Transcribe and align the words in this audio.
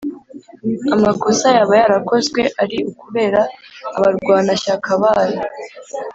amakosa 0.95 1.45
yaba 1.57 1.73
yarakozwe 1.81 2.41
ari 2.61 2.77
ukubera 2.91 3.41
abarwanashyaka 3.97 4.89
bayo 5.01 5.41